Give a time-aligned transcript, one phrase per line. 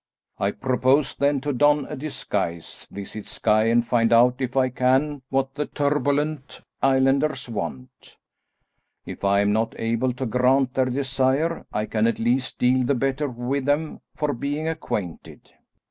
[0.39, 5.21] I propose then to don a disguise, visit Skye, and find out if I can
[5.29, 8.17] what the turbulent islanders want.
[9.05, 12.95] If I am not able to grant their desire, I can at least deal the
[12.95, 15.51] better with them for being acquainted."